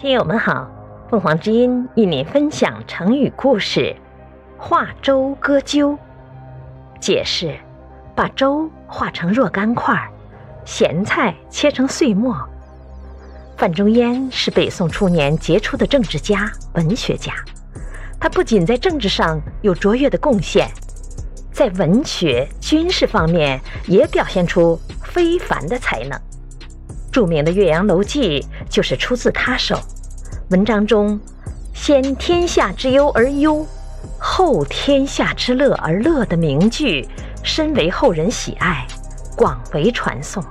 [0.00, 0.66] 听友们好，
[1.10, 3.94] 凤凰之音与您分享成语故事
[4.56, 5.98] “化粥割鸠”。
[6.98, 7.54] 解释：
[8.16, 9.94] 把粥化成若干块，
[10.64, 12.34] 咸菜切成碎末。
[13.58, 17.34] 范仲淹是北宋初年杰出的政治家、文学家。
[18.18, 20.66] 他不仅在政治上有卓越的贡献，
[21.52, 26.18] 在文学、军事方面也表现出非凡的才能。
[27.12, 29.76] 著名的《岳阳楼记》就是出自他手。
[30.50, 31.18] 文章中
[31.72, 33.64] “先天下之忧而忧，
[34.18, 37.08] 后天下之乐而乐”的名句，
[37.44, 38.84] 深为后人喜爱，
[39.36, 40.44] 广为传颂。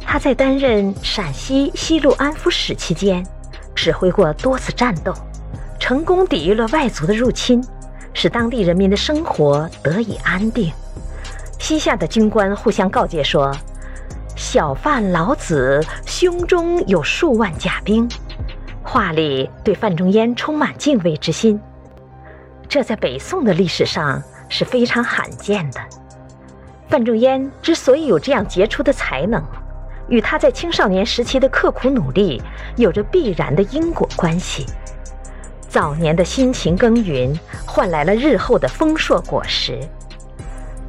[0.00, 3.24] 他在担任陕西西路安抚使期间，
[3.72, 5.14] 指挥过多次战斗，
[5.78, 7.64] 成功抵御了外族的入侵，
[8.12, 10.72] 使当地人民的生活得以安定。
[11.60, 13.56] 西夏的军官互相告诫说。
[14.36, 18.08] 小范老子胸中有数万甲兵，
[18.94, 21.60] 话里对范仲淹充满敬畏之心。
[22.68, 25.80] 这在北宋的历史上是非常罕见的。
[26.88, 29.42] 范仲淹之所以有这样杰出的才能，
[30.06, 32.40] 与他在青少年时期的刻苦努力
[32.76, 34.64] 有着必然的因果关系。
[35.68, 39.76] 早年的辛勤耕耘，换来了日后的丰硕果实。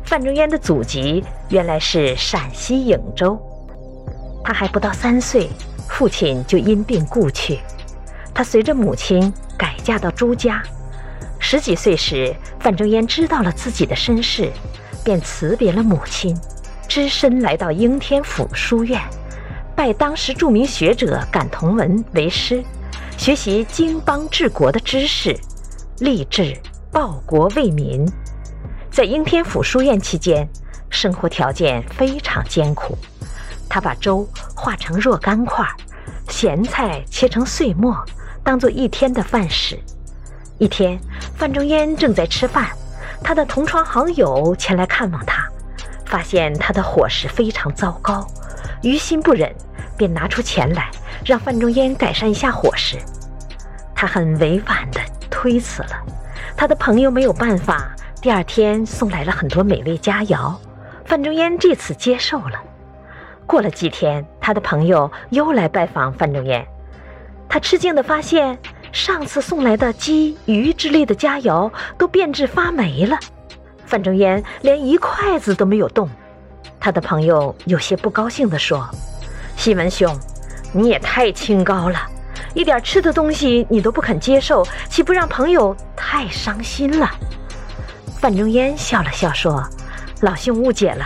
[0.03, 3.35] 范仲淹的祖籍原来是陕西颍州，
[4.43, 5.49] 他还不到三岁，
[5.89, 7.59] 父亲就因病故去，
[8.35, 10.61] 他随着母亲改嫁到朱家。
[11.39, 14.51] 十几岁时，范仲淹知道了自己的身世，
[15.05, 16.37] 便辞别了母亲，
[16.87, 19.01] 只身来到应天府书院，
[19.73, 22.61] 拜当时著名学者感同文为师，
[23.17, 25.33] 学习经邦治国的知识，
[25.99, 26.57] 立志
[26.91, 28.05] 报国为民。
[28.91, 30.45] 在应天府书院期间，
[30.89, 32.97] 生活条件非常艰苦。
[33.69, 35.65] 他把粥化成若干块，
[36.29, 37.95] 咸菜切成碎末，
[38.45, 39.77] 当做一天的饭食。
[40.59, 40.97] 一天，
[41.35, 42.69] 范仲淹正在吃饭，
[43.21, 45.45] 他的同窗好友前来看望他，
[46.05, 48.25] 发现他的伙食非常糟糕，
[48.83, 49.53] 于心不忍，
[49.97, 50.89] 便拿出钱来
[51.25, 52.97] 让范仲淹改善一下伙食。
[53.93, 56.05] 他很委婉地推辞了，
[56.55, 57.91] 他的朋友没有办法。
[58.21, 60.55] 第二天送来了很多美味佳肴，
[61.05, 62.61] 范仲淹这次接受了。
[63.45, 66.65] 过了几天，他的朋友又来拜访范仲淹，
[67.47, 68.57] 他吃惊地发现，
[68.91, 73.17] 上次送来的鸡、鱼之类的佳肴都变质发霉了，
[73.85, 76.09] 范仲淹连一筷子都没有动。
[76.79, 78.87] 他的朋友有些不高兴地说
[79.57, 80.13] ：“西门兄，
[80.73, 81.99] 你也太清高了，
[82.53, 87.09] 一点吃的东西你都不肯接受，岂不让朋友太伤心了？”
[88.19, 89.63] 范仲淹笑了笑说
[90.21, 91.05] ：“老兄误解了，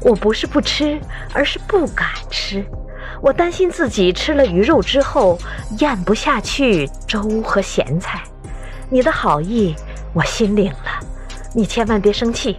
[0.00, 0.98] 我不是不吃，
[1.32, 2.64] 而是不敢吃。
[3.22, 5.38] 我担心自己吃了鱼肉之后
[5.78, 8.20] 咽不下去粥和咸菜。
[8.90, 9.74] 你的好意
[10.12, 11.00] 我心领了，
[11.54, 12.58] 你千万别生气。”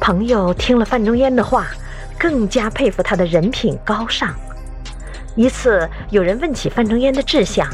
[0.00, 1.66] 朋友听了范仲淹的话，
[2.18, 4.34] 更加佩服他的人品高尚。
[5.36, 7.68] 一次，有人问起范仲淹的志向，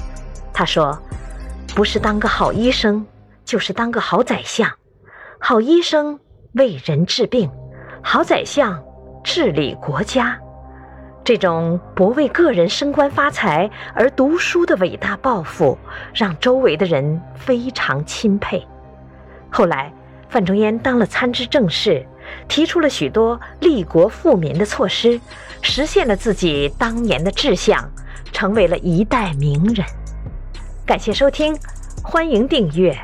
[0.53, 1.01] 他说
[1.75, 3.07] ：“不是当个好医生，
[3.45, 4.69] 就是当个好宰相。”
[5.41, 6.19] 好医生
[6.55, 7.49] 为人治病，
[8.03, 8.83] 好宰相
[9.23, 10.39] 治理国家。
[11.29, 15.77] 这种不为个人升官发财而读书的伟大抱负，
[16.15, 18.67] 让周围的人非常钦佩。
[19.51, 19.93] 后来，
[20.31, 22.03] 范仲淹当了参知政事，
[22.49, 25.21] 提出了许多利国富民的措施，
[25.61, 27.87] 实现了自己当年的志向，
[28.33, 29.87] 成为了一代名人。
[30.87, 31.55] 感谢收听，
[32.03, 32.99] 欢迎订阅。